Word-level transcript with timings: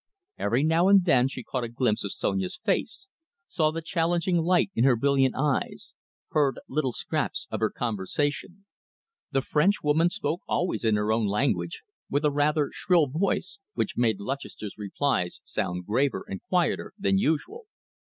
Every 0.39 0.63
now 0.63 0.87
and 0.87 1.05
then 1.05 1.27
she 1.27 1.43
caught 1.43 1.63
a 1.63 1.67
glimpse 1.69 2.03
of 2.03 2.11
Sonia's 2.11 2.57
face, 2.57 3.09
saw 3.47 3.69
the 3.69 3.83
challenging 3.83 4.37
light 4.37 4.71
in 4.73 4.83
her 4.83 4.95
brilliant 4.95 5.35
eyes, 5.37 5.93
heard 6.31 6.59
little 6.67 6.91
scraps 6.91 7.45
of 7.51 7.59
her 7.59 7.69
conversation. 7.69 8.65
The 9.29 9.43
Frenchwoman 9.43 10.09
spoke 10.09 10.41
always 10.47 10.83
in 10.83 10.95
her 10.95 11.11
own 11.13 11.27
language, 11.27 11.83
with 12.09 12.25
a 12.25 12.31
rather 12.31 12.71
shrill 12.73 13.05
voice, 13.05 13.59
which 13.75 13.95
made 13.95 14.19
Lutchester's 14.19 14.73
replies 14.75 15.39
sound 15.43 15.85
graver 15.85 16.25
and 16.27 16.41
quieter 16.49 16.93
than 16.97 17.19
usual. 17.19 17.65